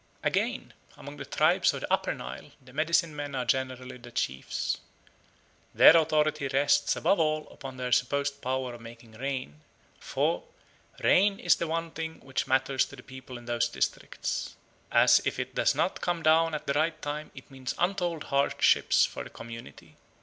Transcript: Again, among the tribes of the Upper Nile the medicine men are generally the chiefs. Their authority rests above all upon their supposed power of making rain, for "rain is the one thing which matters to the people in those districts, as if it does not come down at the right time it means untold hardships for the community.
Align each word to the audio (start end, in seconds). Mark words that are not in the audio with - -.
Again, 0.23 0.73
among 0.97 1.17
the 1.17 1.25
tribes 1.25 1.75
of 1.75 1.81
the 1.81 1.93
Upper 1.93 2.15
Nile 2.15 2.49
the 2.59 2.73
medicine 2.73 3.15
men 3.15 3.35
are 3.35 3.45
generally 3.45 3.97
the 3.97 4.09
chiefs. 4.11 4.79
Their 5.75 5.95
authority 5.95 6.47
rests 6.47 6.95
above 6.95 7.19
all 7.19 7.47
upon 7.49 7.77
their 7.77 7.91
supposed 7.91 8.41
power 8.41 8.73
of 8.73 8.81
making 8.81 9.11
rain, 9.11 9.61
for 9.99 10.43
"rain 11.03 11.37
is 11.39 11.57
the 11.57 11.67
one 11.67 11.91
thing 11.91 12.19
which 12.21 12.47
matters 12.47 12.85
to 12.85 12.95
the 12.95 13.03
people 13.03 13.37
in 13.37 13.45
those 13.45 13.69
districts, 13.69 14.55
as 14.91 15.21
if 15.23 15.37
it 15.37 15.53
does 15.53 15.75
not 15.75 16.01
come 16.01 16.23
down 16.23 16.55
at 16.55 16.65
the 16.65 16.73
right 16.73 16.99
time 17.03 17.29
it 17.35 17.51
means 17.51 17.75
untold 17.77 18.23
hardships 18.23 19.05
for 19.05 19.23
the 19.23 19.29
community. 19.29 19.97